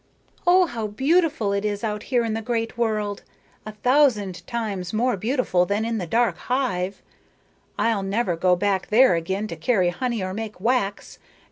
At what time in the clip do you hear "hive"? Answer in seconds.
6.39-7.03